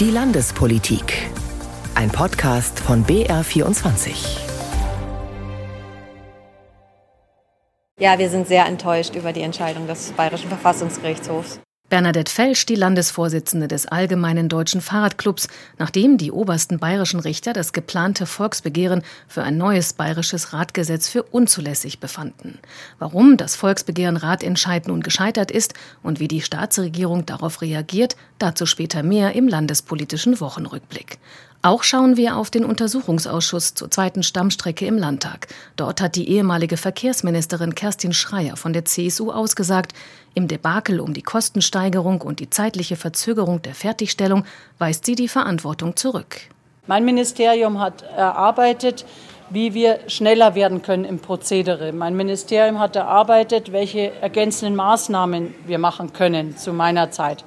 [0.00, 1.28] Die Landespolitik.
[1.96, 4.38] Ein Podcast von BR24.
[7.98, 11.58] Ja, wir sind sehr enttäuscht über die Entscheidung des Bayerischen Verfassungsgerichtshofs.
[11.90, 15.48] Bernadette Felsch, die Landesvorsitzende des Allgemeinen Deutschen Fahrradclubs,
[15.78, 21.98] nachdem die obersten bayerischen Richter das geplante Volksbegehren für ein neues bayerisches Radgesetz für unzulässig
[21.98, 22.58] befanden.
[22.98, 25.72] Warum das Volksbegehren Ratentscheid nun gescheitert ist
[26.02, 31.18] und wie die Staatsregierung darauf reagiert, dazu später mehr im landespolitischen Wochenrückblick.
[31.60, 35.48] Auch schauen wir auf den Untersuchungsausschuss zur zweiten Stammstrecke im Landtag.
[35.74, 39.92] Dort hat die ehemalige Verkehrsministerin Kerstin Schreier von der CSU ausgesagt,
[40.34, 44.44] im Debakel um die Kostensteigerung und die zeitliche Verzögerung der Fertigstellung
[44.78, 46.42] weist sie die Verantwortung zurück.
[46.86, 49.04] Mein Ministerium hat erarbeitet,
[49.50, 51.92] wie wir schneller werden können im Prozedere.
[51.92, 57.44] Mein Ministerium hat erarbeitet, welche ergänzenden Maßnahmen wir machen können zu meiner Zeit.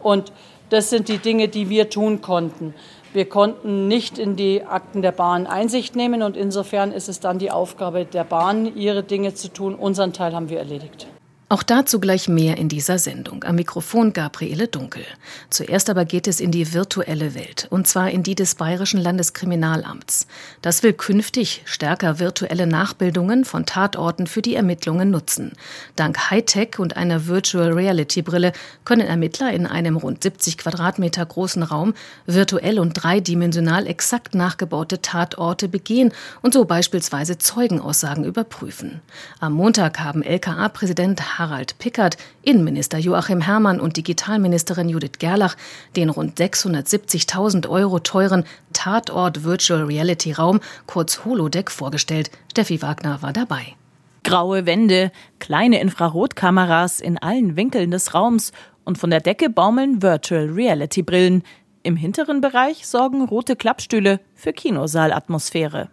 [0.00, 0.32] Und
[0.70, 2.74] das sind die Dinge, die wir tun konnten.
[3.12, 7.38] Wir konnten nicht in die Akten der Bahn Einsicht nehmen und insofern ist es dann
[7.38, 9.74] die Aufgabe der Bahn, ihre Dinge zu tun.
[9.74, 11.06] Unseren Teil haben wir erledigt.
[11.52, 13.44] Auch dazu gleich mehr in dieser Sendung.
[13.44, 15.04] Am Mikrofon Gabriele Dunkel.
[15.50, 20.28] Zuerst aber geht es in die virtuelle Welt, und zwar in die des Bayerischen Landeskriminalamts.
[20.62, 25.52] Das will künftig stärker virtuelle Nachbildungen von Tatorten für die Ermittlungen nutzen.
[25.94, 28.54] Dank Hightech und einer Virtual Reality Brille
[28.86, 31.92] können Ermittler in einem rund 70 Quadratmeter großen Raum
[32.24, 39.02] virtuell und dreidimensional exakt nachgebaute Tatorte begehen und so beispielsweise Zeugenaussagen überprüfen.
[39.38, 45.56] Am Montag haben LKA-Präsident Harald Pickert, Innenminister Joachim Herrmann und Digitalministerin Judith Gerlach
[45.96, 52.30] den rund 670.000 Euro teuren Tatort Virtual Reality Raum, kurz Holodeck, vorgestellt.
[52.52, 53.74] Steffi Wagner war dabei.
[54.22, 58.52] Graue Wände, kleine Infrarotkameras in allen Winkeln des Raums
[58.84, 61.42] und von der Decke baumeln Virtual Reality Brillen.
[61.82, 65.88] Im hinteren Bereich sorgen rote Klappstühle für Kinosaalatmosphäre.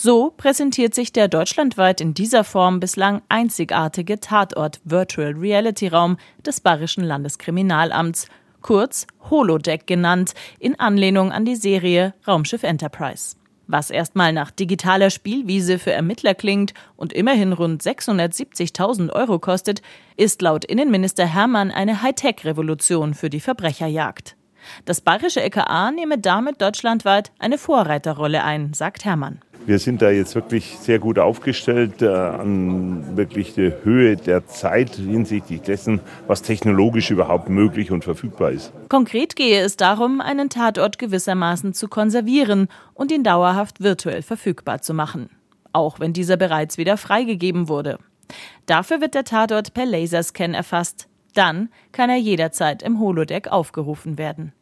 [0.00, 6.60] So präsentiert sich der deutschlandweit in dieser Form bislang einzigartige Tatort Virtual Reality Raum des
[6.60, 8.28] Bayerischen Landeskriminalamts,
[8.62, 13.34] kurz Holodeck genannt, in Anlehnung an die Serie Raumschiff Enterprise.
[13.66, 19.82] Was erstmal nach digitaler Spielwiese für Ermittler klingt und immerhin rund 670.000 Euro kostet,
[20.16, 24.37] ist laut Innenminister Hermann eine Hightech-Revolution für die Verbrecherjagd.
[24.84, 29.40] Das bayerische LKA nehme damit deutschlandweit eine Vorreiterrolle ein, sagt Hermann.
[29.68, 34.94] Wir sind da jetzt wirklich sehr gut aufgestellt äh, an wirklich der Höhe der Zeit
[34.94, 38.72] hinsichtlich dessen, was technologisch überhaupt möglich und verfügbar ist.
[38.88, 44.94] Konkret gehe es darum, einen Tatort gewissermaßen zu konservieren und ihn dauerhaft virtuell verfügbar zu
[44.94, 45.28] machen.
[45.74, 47.98] Auch wenn dieser bereits wieder freigegeben wurde.
[48.64, 51.08] Dafür wird der Tatort per Laserscan erfasst.
[51.34, 54.54] Dann kann er jederzeit im Holodeck aufgerufen werden.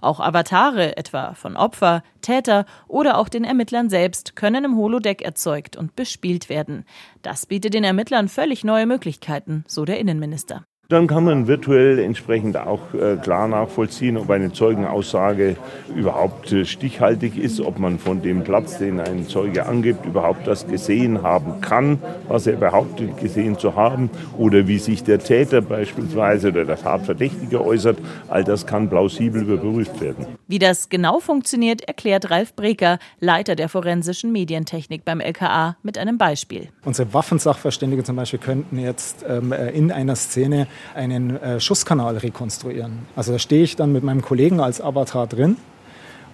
[0.00, 5.76] Auch Avatare, etwa von Opfer, Täter oder auch den Ermittlern selbst, können im Holodeck erzeugt
[5.76, 6.84] und bespielt werden.
[7.22, 10.64] Das bietet den Ermittlern völlig neue Möglichkeiten, so der Innenminister.
[10.92, 15.56] Dann kann man virtuell entsprechend auch äh, klar nachvollziehen, ob eine Zeugenaussage
[15.96, 20.66] überhaupt äh, stichhaltig ist, ob man von dem Platz, den ein Zeuge angibt, überhaupt das
[20.66, 21.98] gesehen haben kann,
[22.28, 27.64] was er behauptet gesehen zu haben, oder wie sich der Täter beispielsweise oder der Tatverdächtige
[27.64, 27.96] äußert.
[28.28, 30.26] All das kann plausibel überprüft werden.
[30.46, 36.18] Wie das genau funktioniert, erklärt Ralf Breker, Leiter der forensischen Medientechnik beim LKA, mit einem
[36.18, 36.68] Beispiel.
[36.84, 43.00] Unsere Waffensachverständige zum Beispiel könnten jetzt ähm, äh, in einer Szene einen äh, Schusskanal rekonstruieren.
[43.16, 45.56] Also da stehe ich dann mit meinem Kollegen als Avatar drin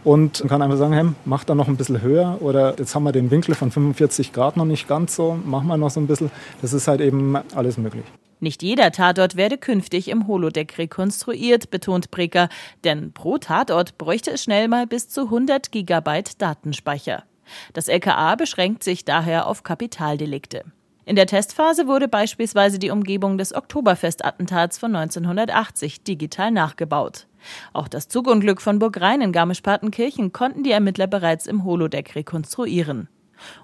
[0.05, 3.13] und kann einfach sagen, hey, mach da noch ein bisschen höher oder jetzt haben wir
[3.13, 6.31] den Winkel von 45 Grad noch nicht ganz so, machen wir noch so ein bisschen.
[6.63, 8.05] Das ist halt eben alles möglich.
[8.41, 12.49] Nicht jeder Tatort werde künftig im Holodeck rekonstruiert, betont Breker,
[12.85, 17.25] denn pro Tatort bräuchte es schnell mal bis zu 100 Gigabyte Datenspeicher.
[17.73, 20.65] Das LKA beschränkt sich daher auf Kapitaldelikte.
[21.09, 27.27] In der Testphase wurde beispielsweise die Umgebung des Oktoberfestattentats von 1980 digital nachgebaut.
[27.73, 33.09] Auch das Zugunglück von Burg Rhein in Garmisch-Partenkirchen konnten die Ermittler bereits im Holodeck rekonstruieren.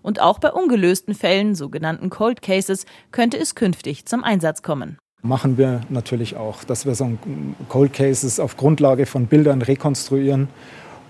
[0.00, 4.96] Und auch bei ungelösten Fällen, sogenannten Cold Cases, könnte es künftig zum Einsatz kommen.
[5.20, 7.18] Machen wir natürlich auch, dass wir so
[7.68, 10.48] Cold Cases auf Grundlage von Bildern rekonstruieren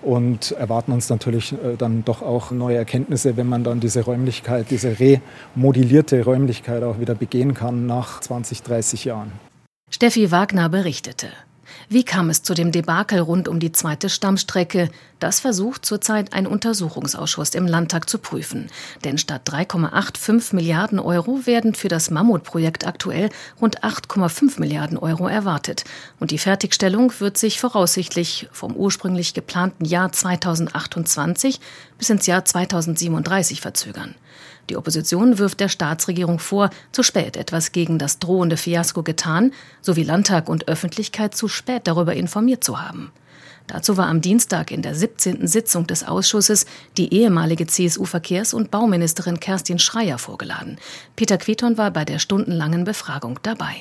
[0.04, 4.66] und erwarten uns natürlich äh, dann doch auch neue Erkenntnisse, wenn man dann diese Räumlichkeit,
[4.70, 9.32] diese remodellierte Räumlichkeit auch wieder begehen kann nach 20, 30 Jahren.
[9.90, 11.28] Steffi Wagner berichtete.
[11.88, 14.90] Wie kam es zu dem Debakel rund um die zweite Stammstrecke?
[15.18, 18.68] Das versucht zurzeit ein Untersuchungsausschuss im Landtag zu prüfen.
[19.04, 23.28] Denn statt 3,85 Milliarden Euro werden für das Mammutprojekt aktuell
[23.60, 25.84] rund 8,5 Milliarden Euro erwartet.
[26.20, 31.60] Und die Fertigstellung wird sich voraussichtlich vom ursprünglich geplanten Jahr 2028
[31.98, 34.14] bis ins Jahr 2037 verzögern.
[34.70, 39.52] Die Opposition wirft der Staatsregierung vor, zu spät etwas gegen das drohende Fiasko getan,
[39.82, 43.12] sowie Landtag und Öffentlichkeit zu spät darüber informiert zu haben.
[43.66, 45.46] Dazu war am Dienstag in der 17.
[45.46, 46.66] Sitzung des Ausschusses
[46.98, 50.78] die ehemalige CSU-Verkehrs- und Bauministerin Kerstin Schreier vorgeladen.
[51.16, 53.74] Peter Queton war bei der stundenlangen Befragung dabei.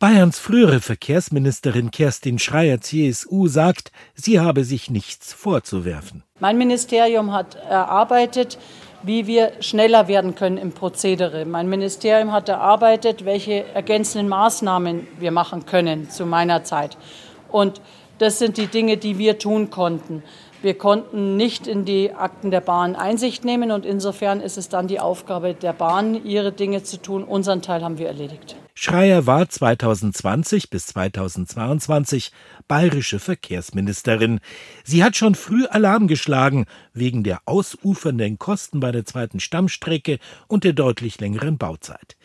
[0.00, 6.22] Bayerns frühere Verkehrsministerin Kerstin Schreier CSU sagt, sie habe sich nichts vorzuwerfen.
[6.38, 8.58] Mein Ministerium hat erarbeitet,
[9.02, 11.44] wie wir schneller werden können im Prozedere.
[11.44, 16.96] Mein Ministerium hat erarbeitet, welche ergänzenden Maßnahmen wir machen können zu meiner Zeit.
[17.50, 17.80] Und
[18.18, 20.22] das sind die Dinge, die wir tun konnten.
[20.60, 24.88] Wir konnten nicht in die Akten der Bahn Einsicht nehmen und insofern ist es dann
[24.88, 27.22] die Aufgabe der Bahn, ihre Dinge zu tun.
[27.22, 28.56] Unseren Teil haben wir erledigt.
[28.80, 32.30] Schreier war 2020 bis 2022
[32.68, 34.38] bayerische Verkehrsministerin.
[34.84, 40.62] Sie hat schon früh Alarm geschlagen wegen der ausufernden Kosten bei der zweiten Stammstrecke und
[40.62, 42.16] der deutlich längeren Bauzeit.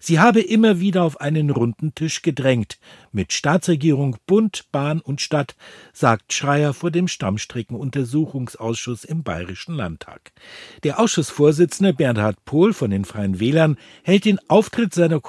[0.00, 2.78] Sie habe immer wieder auf einen runden Tisch gedrängt,
[3.12, 5.54] mit Staatsregierung, Bund, Bahn und Stadt,
[5.94, 10.32] sagt Schreier vor dem Stammstreckenuntersuchungsausschuss im Bayerischen Landtag.
[10.82, 15.20] Der Ausschussvorsitzende Bernhard Pohl von den Freien Wählern hält den Auftritt seiner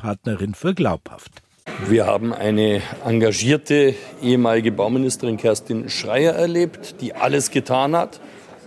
[0.00, 1.42] Koalitionspartnerin für glaubhaft.
[1.86, 8.20] Wir haben eine engagierte ehemalige Bauministerin Kerstin Schreier erlebt, die alles getan hat,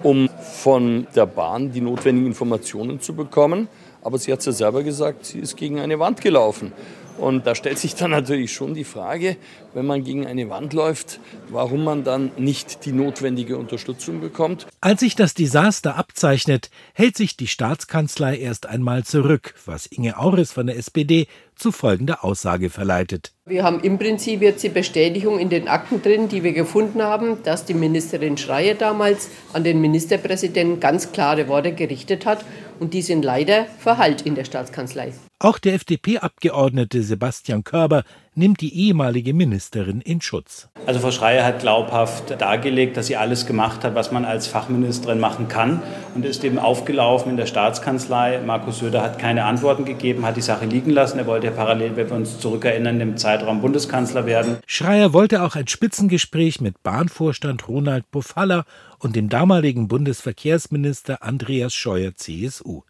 [0.03, 3.68] um von der Bahn die notwendigen Informationen zu bekommen.
[4.01, 6.71] Aber sie hat es ja selber gesagt, sie ist gegen eine Wand gelaufen.
[7.18, 9.38] Und da stellt sich dann natürlich schon die Frage,
[9.74, 11.19] wenn man gegen eine Wand läuft,
[11.50, 14.68] warum man dann nicht die notwendige Unterstützung bekommt.
[14.81, 20.51] Als sich das Desaster abzeichnet, hält sich die Staatskanzlei erst einmal zurück, was Inge Auris
[20.51, 23.31] von der SPD zu folgender Aussage verleitet.
[23.45, 27.44] Wir haben im Prinzip jetzt die Bestätigung in den Akten drin, die wir gefunden haben,
[27.44, 32.44] dass die Ministerin Schreier damals an den Ministerpräsidenten ganz klare Worte gerichtet hat
[32.80, 35.13] und die sind leider verhallt in der Staatskanzlei.
[35.43, 40.69] Auch der FDP-Abgeordnete Sebastian Körber nimmt die ehemalige Ministerin in Schutz.
[40.85, 45.19] Also Frau Schreier hat glaubhaft dargelegt, dass sie alles gemacht hat, was man als Fachministerin
[45.19, 45.81] machen kann
[46.15, 48.39] und ist eben aufgelaufen in der Staatskanzlei.
[48.39, 51.19] Markus Söder hat keine Antworten gegeben, hat die Sache liegen lassen.
[51.19, 54.59] Er wollte ja parallel, wenn wir uns zurückerinnern, im Zeitraum Bundeskanzler werden.
[54.65, 58.63] Schreier wollte auch ein Spitzengespräch mit Bahnvorstand Ronald Pofalla
[58.97, 62.83] und dem damaligen Bundesverkehrsminister Andreas Scheuer CSU.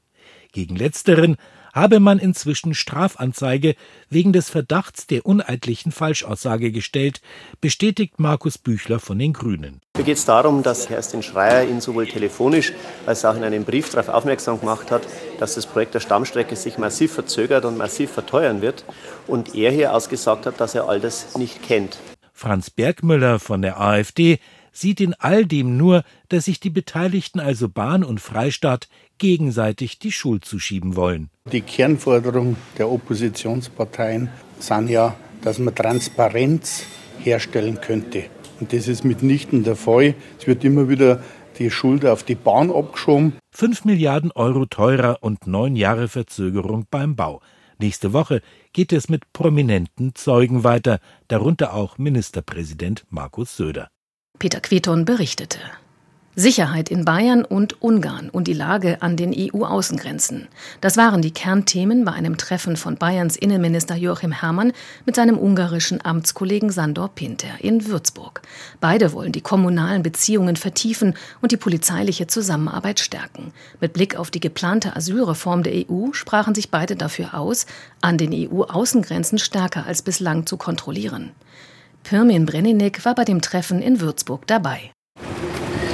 [0.52, 1.38] Gegen letzteren
[1.74, 3.76] habe man inzwischen Strafanzeige
[4.10, 7.20] wegen des Verdachts der uneidlichen Falschaussage gestellt,
[7.60, 9.82] bestätigt Markus Büchler von den Grünen.
[9.98, 12.74] Mir geht es darum, dass Kerstin Schreier ihn sowohl telefonisch
[13.06, 15.02] als auch in einem Brief darauf aufmerksam gemacht hat,
[15.40, 18.86] dass das Projekt der Stammstrecke sich massiv verzögert und massiv verteuern wird
[19.28, 21.98] und er hier ausgesagt hat, dass er all das nicht kennt.
[22.34, 24.40] Franz Bergmüller von der AfD
[24.74, 28.90] sieht in all dem nur, dass sich die Beteiligten, also Bahn und Freistaat,
[29.20, 31.30] gegenseitig die Schuld zuschieben wollen.
[31.52, 34.30] Die Kernforderung der Oppositionsparteien
[34.60, 36.86] sind ja, dass man Transparenz
[37.20, 38.26] herstellen könnte.
[38.60, 40.16] Und das ist mitnichten der Fall.
[40.40, 41.24] Es wird immer wieder
[41.60, 43.34] die Schuld auf die Bahn abgeschoben.
[43.52, 47.42] Fünf Milliarden Euro teurer und neun Jahre Verzögerung beim Bau.
[47.80, 48.42] Nächste Woche
[48.72, 53.90] geht es mit prominenten Zeugen weiter, darunter auch Ministerpräsident Markus Söder.
[54.44, 55.58] Peter Queton berichtete.
[56.36, 60.50] Sicherheit in Bayern und Ungarn und die Lage an den EU-Außengrenzen.
[60.82, 64.74] Das waren die Kernthemen bei einem Treffen von Bayerns Innenminister Joachim Herrmann
[65.06, 68.42] mit seinem ungarischen Amtskollegen Sandor Pinter in Würzburg.
[68.82, 73.54] Beide wollen die kommunalen Beziehungen vertiefen und die polizeiliche Zusammenarbeit stärken.
[73.80, 77.66] Mit Blick auf die geplante Asylreform der EU sprachen sich beide dafür aus,
[78.02, 81.32] an den EU-Außengrenzen stärker als bislang zu kontrollieren.
[82.04, 84.92] Pirmin Brenninek war bei dem Treffen in Würzburg dabei.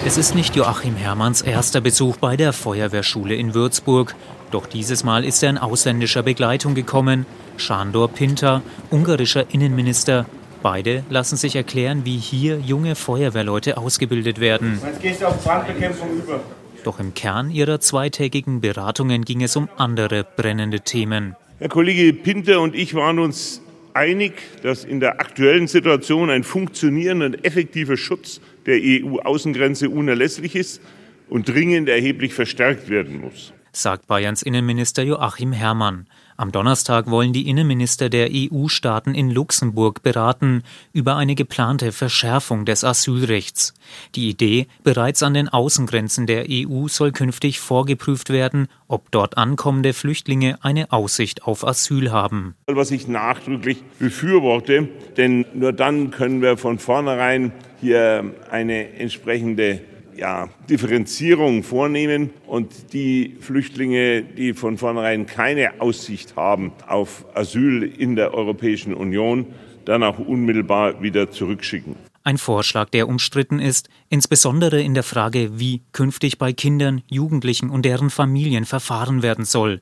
[0.06, 4.16] Es ist nicht Joachim Herrmanns erster Besuch bei der Feuerwehrschule in Würzburg.
[4.50, 7.26] Doch dieses Mal ist er in ausländischer Begleitung gekommen.
[7.58, 10.26] Sándor Pinter, ungarischer Innenminister.
[10.64, 14.80] Beide lassen sich erklären, wie hier junge Feuerwehrleute ausgebildet werden.
[14.84, 16.40] Jetzt gehst du auf Brandbekämpfung über.
[16.84, 21.36] Doch im Kern ihrer zweitägigen Beratungen ging es um andere brennende Themen.
[21.60, 23.62] Herr Kollege Pinter und ich waren uns
[23.94, 30.82] einig, dass in der aktuellen Situation ein funktionierender und effektiver Schutz der EU-Außengrenze unerlässlich ist
[31.30, 33.54] und dringend erheblich verstärkt werden muss.
[33.72, 36.08] Sagt Bayerns Innenminister Joachim Herrmann.
[36.40, 42.86] Am Donnerstag wollen die Innenminister der EU-Staaten in Luxemburg beraten über eine geplante Verschärfung des
[42.86, 43.74] Asylrechts.
[44.16, 49.92] Die Idee, bereits an den Außengrenzen der EU soll künftig vorgeprüft werden, ob dort ankommende
[49.92, 52.56] Flüchtlinge eine Aussicht auf Asyl haben.
[52.68, 59.82] Was ich nachdrücklich befürworte, denn nur dann können wir von vornherein hier eine entsprechende
[60.20, 68.16] ja, Differenzierung vornehmen und die Flüchtlinge, die von vornherein keine Aussicht haben auf Asyl in
[68.16, 69.48] der Europäischen Union,
[69.86, 71.96] dann auch unmittelbar wieder zurückschicken.
[72.30, 77.86] Ein Vorschlag, der umstritten ist, insbesondere in der Frage, wie künftig bei Kindern, Jugendlichen und
[77.86, 79.82] deren Familien verfahren werden soll.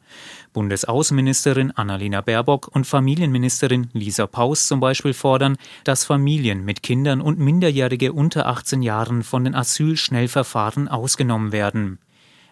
[0.53, 7.37] Bundesaußenministerin Annalena Baerbock und Familienministerin Lisa Paus zum Beispiel fordern, dass Familien mit Kindern und
[7.37, 11.99] Minderjährige unter 18 Jahren von den Asylschnellverfahren ausgenommen werden.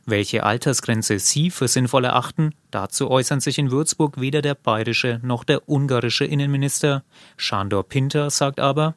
[0.05, 5.45] Welche Altersgrenze Sie für sinnvoll erachten, dazu äußern sich in Würzburg weder der bayerische noch
[5.45, 7.03] der ungarische Innenminister.
[7.39, 8.95] Sándor Pinter sagt aber,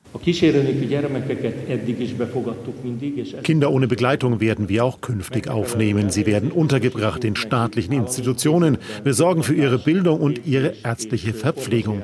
[3.45, 6.11] Kinder ohne Begleitung werden wir auch künftig aufnehmen.
[6.11, 8.79] Sie werden untergebracht in staatlichen Institutionen.
[9.05, 12.03] Wir sorgen für ihre Bildung und ihre ärztliche Verpflegung.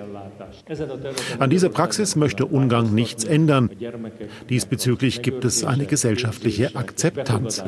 [1.39, 3.71] An dieser Praxis möchte Ungarn nichts ändern.
[4.49, 7.63] Diesbezüglich gibt es eine gesellschaftliche Akzeptanz.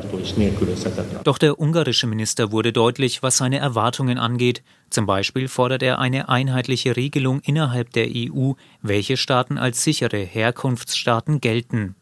[1.23, 4.63] Doch der ungarische Minister wurde deutlich, was seine Erwartungen angeht.
[4.89, 11.41] Zum Beispiel fordert er eine einheitliche Regelung innerhalb der EU, welche Staaten als sichere Herkunftsstaaten
[11.41, 11.95] gelten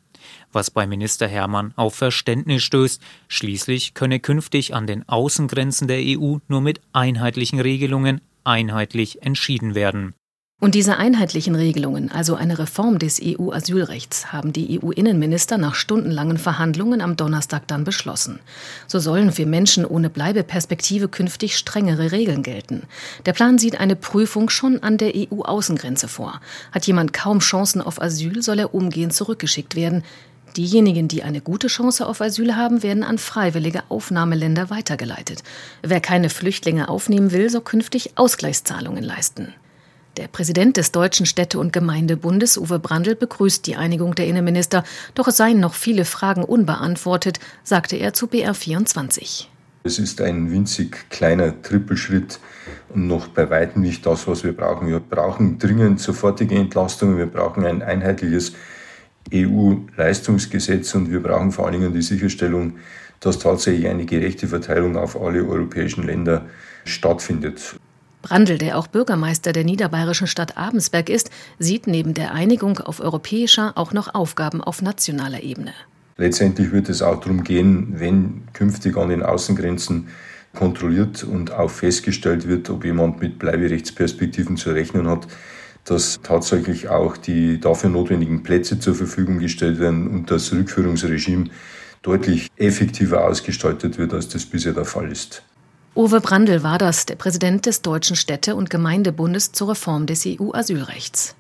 [0.51, 3.01] was bei Minister Hermann auf Verständnis stößt.
[3.27, 10.15] Schließlich könne künftig an den Außengrenzen der EU nur mit einheitlichen Regelungen einheitlich entschieden werden.
[10.62, 17.01] Und diese einheitlichen Regelungen, also eine Reform des EU-Asylrechts, haben die EU-Innenminister nach stundenlangen Verhandlungen
[17.01, 18.39] am Donnerstag dann beschlossen.
[18.88, 22.83] So sollen für Menschen ohne Bleibeperspektive künftig strengere Regeln gelten.
[23.25, 26.39] Der Plan sieht eine Prüfung schon an der EU-Außengrenze vor.
[26.71, 30.03] Hat jemand kaum Chancen auf Asyl, soll er umgehend zurückgeschickt werden.
[30.55, 35.43] Diejenigen, die eine gute Chance auf Asyl haben, werden an freiwillige Aufnahmeländer weitergeleitet.
[35.83, 39.53] Wer keine Flüchtlinge aufnehmen will, soll künftig Ausgleichszahlungen leisten.
[40.17, 45.27] Der Präsident des Deutschen Städte- und Gemeindebundes, Uwe Brandl, begrüßt die Einigung der Innenminister, doch
[45.27, 49.48] es seien noch viele Fragen unbeantwortet, sagte er zu BR24.
[49.84, 52.39] Es ist ein winzig kleiner Trippelschritt
[52.93, 54.88] und noch bei weitem nicht das, was wir brauchen.
[54.88, 58.53] Wir brauchen dringend sofortige Entlastungen, wir brauchen ein einheitliches
[59.34, 62.77] EU-Leistungsgesetz und wir brauchen vor allen Dingen die Sicherstellung,
[63.19, 66.45] dass tatsächlich eine gerechte Verteilung auf alle europäischen Länder
[66.86, 67.75] stattfindet.
[68.25, 71.29] Brandl, der auch Bürgermeister der niederbayerischen Stadt Abensberg ist,
[71.60, 75.75] sieht neben der Einigung auf europäischer auch noch Aufgaben auf nationaler Ebene.
[76.17, 80.08] Letztendlich wird es auch darum gehen, wenn künftig an den Außengrenzen
[80.55, 85.27] kontrolliert und auch festgestellt wird, ob jemand mit Bleiberechtsperspektiven zu rechnen hat,
[85.84, 91.51] dass tatsächlich auch die dafür notwendigen Plätze zur Verfügung gestellt werden und das Rückführungsregime
[92.01, 95.44] deutlich effektiver ausgestaltet wird, als das bisher der Fall ist.
[95.97, 101.35] Uwe Brandl war das, der Präsident des Deutschen Städte- und Gemeindebundes zur Reform des EU-Asylrechts.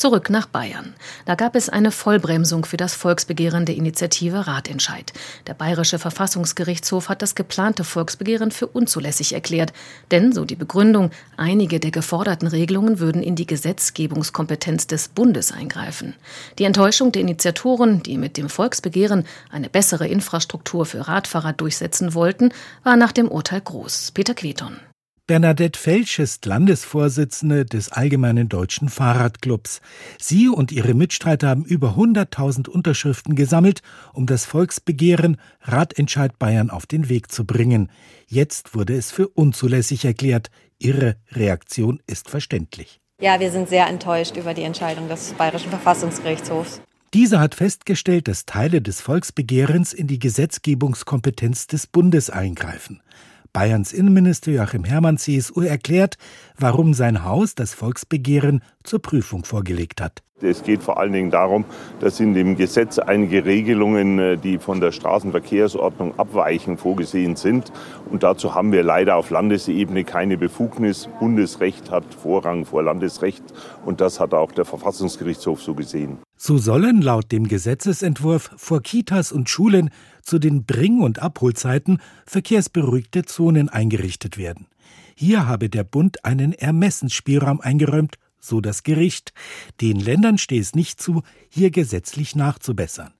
[0.00, 0.94] Zurück nach Bayern.
[1.26, 5.12] Da gab es eine Vollbremsung für das Volksbegehren der Initiative Ratentscheid.
[5.46, 9.74] Der Bayerische Verfassungsgerichtshof hat das geplante Volksbegehren für unzulässig erklärt.
[10.10, 16.14] Denn, so die Begründung, einige der geforderten Regelungen würden in die Gesetzgebungskompetenz des Bundes eingreifen.
[16.58, 22.54] Die Enttäuschung der Initiatoren, die mit dem Volksbegehren eine bessere Infrastruktur für Radfahrer durchsetzen wollten,
[22.84, 24.12] war nach dem Urteil groß.
[24.12, 24.80] Peter Queton.
[25.30, 29.80] Bernadette Felsch ist Landesvorsitzende des Allgemeinen Deutschen Fahrradclubs.
[30.18, 33.80] Sie und ihre Mitstreiter haben über 100.000 Unterschriften gesammelt,
[34.12, 37.92] um das Volksbegehren Radentscheid Bayern auf den Weg zu bringen.
[38.26, 40.50] Jetzt wurde es für unzulässig erklärt.
[40.80, 42.98] Ihre Reaktion ist verständlich.
[43.20, 46.80] Ja, wir sind sehr enttäuscht über die Entscheidung des Bayerischen Verfassungsgerichtshofs.
[47.14, 53.00] Dieser hat festgestellt, dass Teile des Volksbegehrens in die Gesetzgebungskompetenz des Bundes eingreifen.
[53.52, 56.16] Bayerns Innenminister Joachim Herrmann CSU erklärt,
[56.58, 60.22] warum sein Haus das Volksbegehren zur Prüfung vorgelegt hat.
[60.42, 61.64] Es geht vor allen Dingen darum,
[62.00, 67.70] dass in dem Gesetz einige Regelungen, äh, die von der Straßenverkehrsordnung abweichen, vorgesehen sind.
[68.10, 71.08] Und dazu haben wir leider auf Landesebene keine Befugnis.
[71.18, 73.44] Bundesrecht hat Vorrang vor Landesrecht.
[73.84, 76.18] Und das hat auch der Verfassungsgerichtshof so gesehen.
[76.42, 79.90] So sollen laut dem Gesetzesentwurf vor Kitas und Schulen
[80.22, 84.66] zu den Bring- und Abholzeiten verkehrsberuhigte Zonen eingerichtet werden.
[85.14, 89.34] Hier habe der Bund einen Ermessensspielraum eingeräumt, so das Gericht.
[89.82, 93.12] Den Ländern stehe es nicht zu, hier gesetzlich nachzubessern.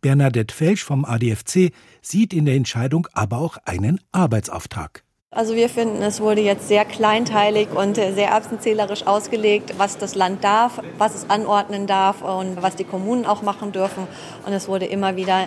[0.00, 5.02] Bernadette Felsch vom ADFC sieht in der Entscheidung aber auch einen Arbeitsauftrag.
[5.30, 10.42] Also wir finden, es wurde jetzt sehr kleinteilig und sehr erbsenzählerisch ausgelegt, was das Land
[10.42, 14.08] darf, was es anordnen darf und was die Kommunen auch machen dürfen.
[14.46, 15.46] Und es wurde immer wieder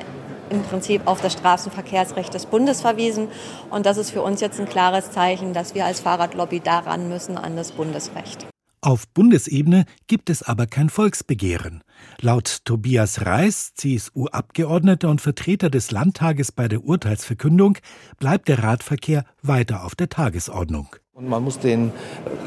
[0.51, 3.29] im Prinzip auf das Straßenverkehrsrecht des Bundes verwiesen.
[3.71, 7.37] Und das ist für uns jetzt ein klares Zeichen, dass wir als Fahrradlobby daran müssen
[7.37, 8.47] an das Bundesrecht.
[8.83, 11.83] Auf Bundesebene gibt es aber kein Volksbegehren.
[12.19, 17.77] Laut Tobias Reis, CSU-Abgeordneter und Vertreter des Landtages bei der Urteilsverkündung,
[18.17, 20.95] bleibt der Radverkehr weiter auf der Tagesordnung.
[21.13, 21.91] Und man muss den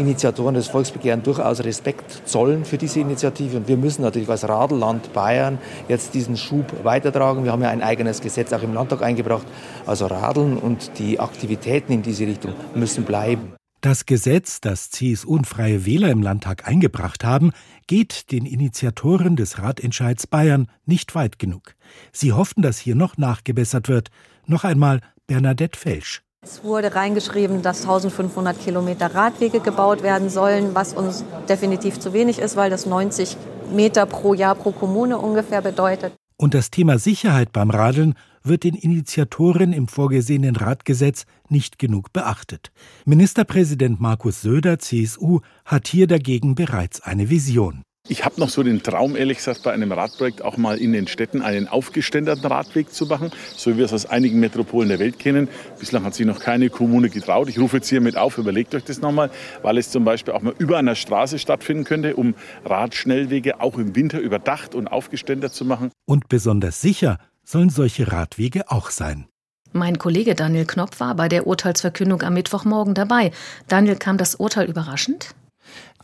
[0.00, 3.58] Initiatoren des Volksbegehrens durchaus Respekt zollen für diese Initiative.
[3.58, 7.44] Und wir müssen natürlich als Radelland Bayern jetzt diesen Schub weitertragen.
[7.44, 9.46] Wir haben ja ein eigenes Gesetz auch im Landtag eingebracht.
[9.86, 13.52] Also Radeln und die Aktivitäten in diese Richtung müssen bleiben.
[13.84, 17.52] Das Gesetz, das CSU und Freie Wähler im Landtag eingebracht haben,
[17.86, 21.74] geht den Initiatoren des Ratentscheids Bayern nicht weit genug.
[22.10, 24.08] Sie hofften, dass hier noch nachgebessert wird.
[24.46, 26.22] Noch einmal Bernadette Felsch.
[26.42, 32.38] Es wurde reingeschrieben, dass 1500 Kilometer Radwege gebaut werden sollen, was uns definitiv zu wenig
[32.38, 33.36] ist, weil das 90
[33.70, 36.14] Meter pro Jahr pro Kommune ungefähr bedeutet.
[36.38, 38.14] Und das Thema Sicherheit beim Radeln
[38.44, 42.70] wird den Initiatoren im vorgesehenen Radgesetz nicht genug beachtet.
[43.06, 47.82] Ministerpräsident Markus Söder, CSU, hat hier dagegen bereits eine Vision.
[48.06, 51.06] Ich habe noch so den Traum, ehrlich gesagt, bei einem Radprojekt auch mal in den
[51.06, 55.18] Städten einen aufgeständerten Radweg zu machen, so wie wir es aus einigen Metropolen der Welt
[55.18, 55.48] kennen.
[55.80, 57.48] Bislang hat sich noch keine Kommune getraut.
[57.48, 59.30] Ich rufe jetzt hiermit auf, überlegt euch das nochmal,
[59.62, 62.34] weil es zum Beispiel auch mal über einer Straße stattfinden könnte, um
[62.66, 65.90] Radschnellwege auch im Winter überdacht und aufgeständert zu machen.
[66.04, 69.26] Und besonders sicher sollen solche Radwege auch sein.
[69.72, 73.32] Mein Kollege Daniel Knopf war bei der Urteilsverkündung am Mittwochmorgen dabei.
[73.66, 75.34] Daniel, kam das Urteil überraschend?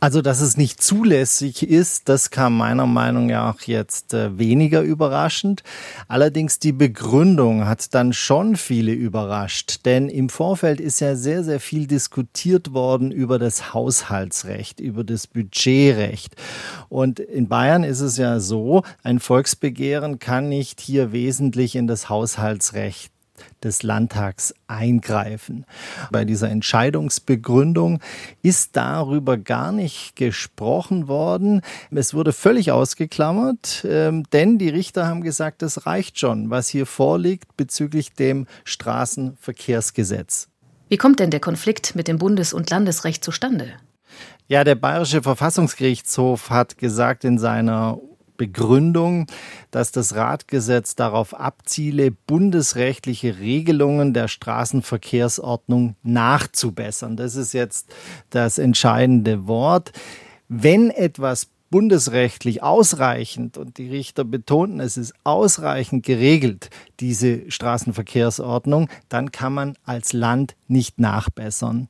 [0.03, 5.61] Also, dass es nicht zulässig ist, das kam meiner Meinung nach jetzt äh, weniger überraschend.
[6.07, 11.59] Allerdings die Begründung hat dann schon viele überrascht, denn im Vorfeld ist ja sehr, sehr
[11.59, 16.35] viel diskutiert worden über das Haushaltsrecht, über das Budgetrecht.
[16.89, 22.09] Und in Bayern ist es ja so, ein Volksbegehren kann nicht hier wesentlich in das
[22.09, 23.10] Haushaltsrecht
[23.63, 25.65] des Landtags eingreifen.
[26.11, 27.99] Bei dieser Entscheidungsbegründung
[28.41, 31.61] ist darüber gar nicht gesprochen worden.
[31.91, 36.85] Es wurde völlig ausgeklammert, ähm, denn die Richter haben gesagt, es reicht schon, was hier
[36.85, 40.47] vorliegt bezüglich dem Straßenverkehrsgesetz.
[40.89, 43.73] Wie kommt denn der Konflikt mit dem Bundes- und Landesrecht zustande?
[44.47, 47.97] Ja, der Bayerische Verfassungsgerichtshof hat gesagt in seiner
[48.41, 49.27] Begründung,
[49.69, 57.17] dass das Radgesetz darauf abziele, bundesrechtliche Regelungen der Straßenverkehrsordnung nachzubessern.
[57.17, 57.93] Das ist jetzt
[58.31, 59.91] das entscheidende Wort.
[60.49, 69.31] Wenn etwas bundesrechtlich ausreichend, und die Richter betonten, es ist ausreichend geregelt, diese Straßenverkehrsordnung, dann
[69.31, 71.87] kann man als Land nicht nachbessern.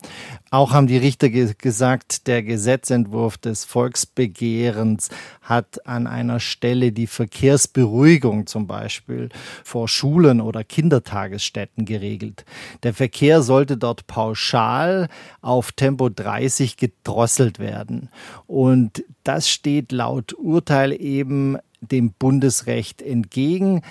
[0.52, 5.10] Auch haben die Richter ge gesagt, der Gesetzentwurf des Volksbegehrens
[5.42, 9.30] hat an einer Stelle die Verkehrsberuhigung zum Beispiel
[9.64, 12.46] vor Schulen oder Kindertagesstätten geregelt.
[12.84, 15.10] Der Verkehr sollte dort pauschal
[15.42, 18.10] auf Tempo 30 gedrosselt werden.
[18.46, 23.82] Und das steht laut Urteil eben dem Bundesrecht entgegen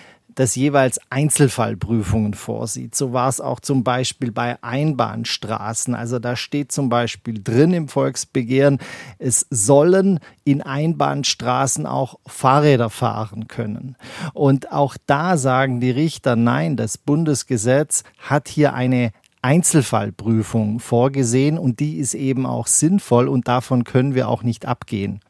[0.41, 2.95] das jeweils Einzelfallprüfungen vorsieht.
[2.95, 5.95] So war es auch zum Beispiel bei Einbahnstraßen.
[5.95, 8.79] Also da steht zum Beispiel drin im Volksbegehren,
[9.19, 13.97] es sollen in Einbahnstraßen auch Fahrräder fahren können.
[14.33, 19.13] Und auch da sagen die Richter, nein, das Bundesgesetz hat hier eine
[19.43, 25.21] Einzelfallprüfung vorgesehen und die ist eben auch sinnvoll und davon können wir auch nicht abgehen.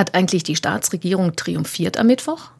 [0.00, 2.52] Hat eigentlich die Staatsregierung triumphiert am Mittwoch?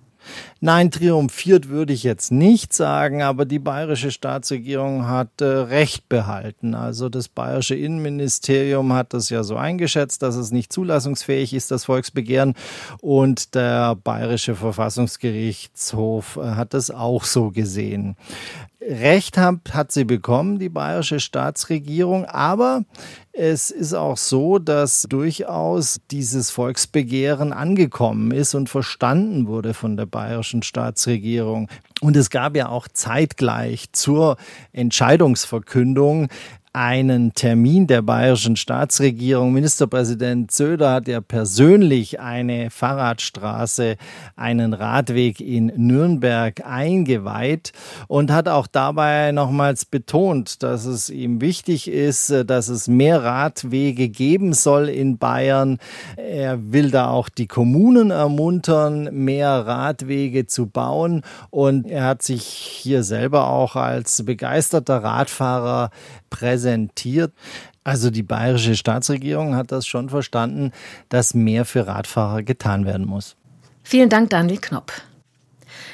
[0.61, 6.75] Nein, triumphiert würde ich jetzt nicht sagen, aber die bayerische Staatsregierung hat äh, Recht behalten.
[6.75, 11.87] Also das bayerische Innenministerium hat das ja so eingeschätzt, dass es nicht zulassungsfähig ist, das
[11.87, 12.53] Volksbegehren.
[13.01, 18.17] Und der bayerische Verfassungsgerichtshof äh, hat das auch so gesehen.
[18.81, 22.85] Recht hat, hat sie bekommen, die bayerische Staatsregierung, aber
[23.33, 30.07] es ist auch so, dass durchaus dieses Volksbegehren angekommen ist und verstanden wurde von der
[30.07, 31.69] bayerischen Staatsregierung.
[32.01, 34.37] Und es gab ja auch zeitgleich zur
[34.73, 36.29] Entscheidungsverkündung
[36.73, 39.53] einen Termin der bayerischen Staatsregierung.
[39.53, 43.97] Ministerpräsident Söder hat ja persönlich eine Fahrradstraße,
[44.37, 47.73] einen Radweg in Nürnberg eingeweiht
[48.07, 54.09] und hat auch dabei nochmals betont, dass es ihm wichtig ist, dass es mehr Radwege
[54.09, 55.79] geben soll in Bayern.
[56.17, 62.45] Er will da auch die Kommunen ermuntern, mehr Radwege zu bauen und er hat sich
[62.45, 65.91] hier selber auch als begeisterter Radfahrer
[66.31, 67.33] präsentiert.
[67.85, 70.73] Also die bayerische Staatsregierung hat das schon verstanden,
[71.09, 73.37] dass mehr für Radfahrer getan werden muss.
[73.83, 74.93] Vielen Dank, Daniel Knopp.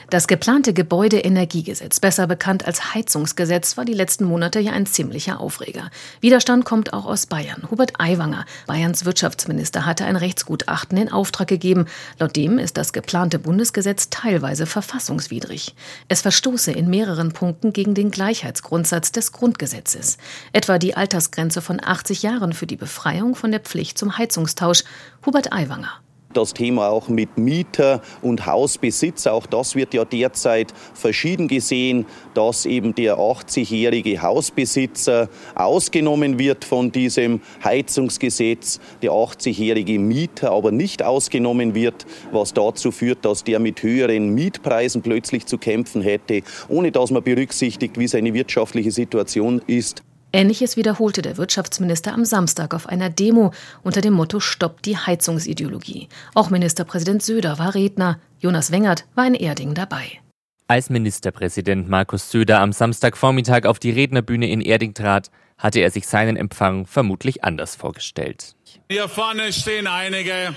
[0.09, 5.91] Das geplante Gebäudeenergiegesetz, besser bekannt als Heizungsgesetz, war die letzten Monate ja ein ziemlicher Aufreger.
[6.21, 7.69] Widerstand kommt auch aus Bayern.
[7.73, 11.87] Hubert Aiwanger, Bayerns Wirtschaftsminister, hatte ein Rechtsgutachten in Auftrag gegeben.
[12.21, 15.75] Laut dem ist das geplante Bundesgesetz teilweise verfassungswidrig.
[16.07, 20.19] Es verstoße in mehreren Punkten gegen den Gleichheitsgrundsatz des Grundgesetzes.
[20.53, 24.85] Etwa die Altersgrenze von 80 Jahren für die Befreiung von der Pflicht zum Heizungstausch.
[25.25, 26.01] Hubert Aiwanger
[26.37, 29.33] das Thema auch mit Mieter und Hausbesitzer.
[29.33, 36.93] Auch das wird ja derzeit verschieden gesehen, dass eben der 80-jährige Hausbesitzer ausgenommen wird von
[36.93, 43.83] diesem Heizungsgesetz, der 80-jährige Mieter aber nicht ausgenommen wird, was dazu führt, dass der mit
[43.83, 50.06] höheren Mietpreisen plötzlich zu kämpfen hätte, ohne dass man berücksichtigt, wie seine wirtschaftliche Situation ist.
[50.33, 56.09] Ähnliches wiederholte der Wirtschaftsminister am Samstag auf einer Demo unter dem Motto Stopp die Heizungsideologie.
[56.35, 58.21] Auch Ministerpräsident Söder war Redner.
[58.39, 60.21] Jonas Wengert war in Erding dabei.
[60.69, 66.07] Als Ministerpräsident Markus Söder am Samstagvormittag auf die Rednerbühne in Erding trat, hatte er sich
[66.07, 68.57] seinen Empfang vermutlich anders vorgestellt.
[68.91, 70.55] Hier vorne stehen einige,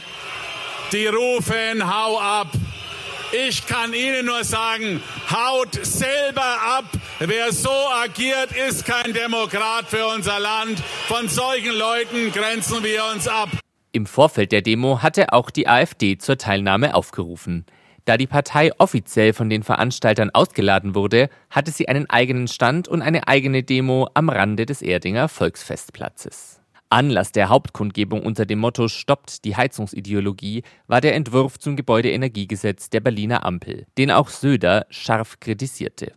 [0.92, 2.52] die rufen, hau ab,
[3.32, 6.86] ich kann Ihnen nur sagen, haut selber ab.
[7.20, 7.70] Wer so
[8.04, 10.80] agiert, ist kein Demokrat für unser Land.
[11.08, 13.50] Von solchen Leuten grenzen wir uns ab.
[13.92, 17.66] Im Vorfeld der Demo hatte auch die AfD zur Teilnahme aufgerufen.
[18.06, 23.02] Da die Partei offiziell von den Veranstaltern ausgeladen wurde, hatte sie einen eigenen Stand und
[23.02, 26.59] eine eigene Demo am Rande des Erdinger Volksfestplatzes.
[26.92, 33.00] Anlass der Hauptkundgebung unter dem Motto Stoppt die Heizungsideologie war der Entwurf zum Gebäudeenergiegesetz der
[33.00, 36.14] Berliner Ampel, den auch Söder scharf kritisierte.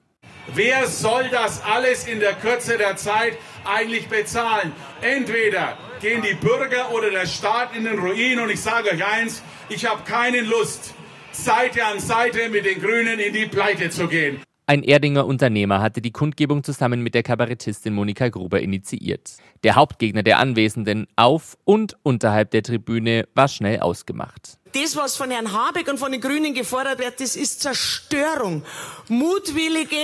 [0.55, 4.73] Wer soll das alles in der Kürze der Zeit eigentlich bezahlen?
[5.03, 9.43] Entweder gehen die Bürger oder der Staat in den Ruin und ich sage euch eins,
[9.69, 10.95] ich habe keine Lust,
[11.33, 14.43] Seite an Seite mit den Grünen in die Pleite zu gehen.
[14.73, 19.33] Ein Erdinger Unternehmer hatte die Kundgebung zusammen mit der Kabarettistin Monika Gruber initiiert.
[19.65, 24.57] Der Hauptgegner der Anwesenden auf und unterhalb der Tribüne war schnell ausgemacht.
[24.73, 28.63] Das, was von Herrn Habeck und von den Grünen gefordert wird, das ist Zerstörung.
[29.09, 29.95] Mutwillige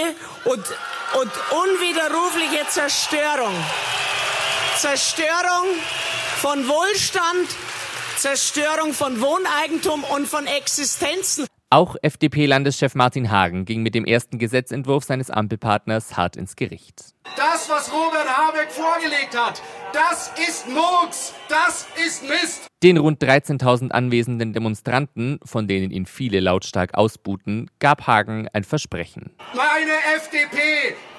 [0.44, 1.32] und, und
[1.64, 3.54] unwiderrufliche Zerstörung.
[4.76, 5.64] Zerstörung
[6.42, 7.48] von Wohlstand,
[8.18, 11.46] Zerstörung von Wohneigentum und von Existenzen.
[11.70, 17.12] Auch FDP-Landeschef Martin Hagen ging mit dem ersten Gesetzentwurf seines Ampelpartners hart ins Gericht.
[17.36, 19.60] Das, was Robert Habeck vorgelegt hat,
[19.92, 22.68] das ist Murks, das ist Mist.
[22.82, 29.36] Den rund 13.000 anwesenden Demonstranten, von denen ihn viele lautstark ausbuhten, gab Hagen ein Versprechen.
[29.54, 30.56] Meine FDP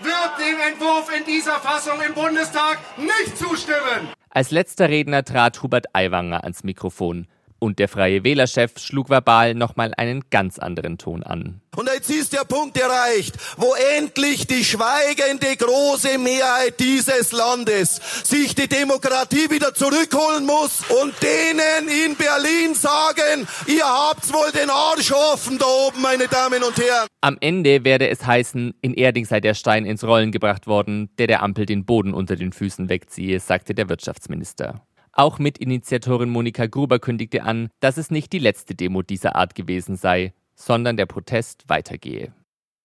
[0.02, 4.10] wird dem Entwurf in dieser Fassung im Bundestag nicht zustimmen.
[4.32, 7.28] Als letzter Redner trat Hubert Aiwanger ans Mikrofon.
[7.60, 11.62] Und der Freie Wählerchef schlug verbal nochmal einen ganz anderen Ton an.
[11.76, 18.56] Und jetzt ist der Punkt erreicht, wo endlich die schweigende große Mehrheit dieses Landes sich
[18.56, 25.12] die Demokratie wieder zurückholen muss und denen in Berlin sagen, ihr habt wohl den Arsch
[25.12, 27.08] offen da oben, meine Damen und Herren.
[27.22, 31.28] Am Ende werde es heißen, in Erding sei der Stein ins Rollen gebracht worden, der
[31.28, 34.82] der Ampel den Boden unter den Füßen wegziehe, sagte der Wirtschaftsminister.
[35.12, 39.96] Auch Mitinitiatorin Monika Gruber kündigte an, dass es nicht die letzte Demo dieser Art gewesen
[39.96, 42.34] sei, sondern der Protest weitergehe.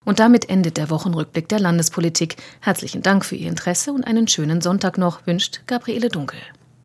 [0.05, 2.37] Und damit endet der Wochenrückblick der Landespolitik.
[2.61, 6.39] Herzlichen Dank für Ihr Interesse und einen schönen Sonntag noch, wünscht Gabriele Dunkel.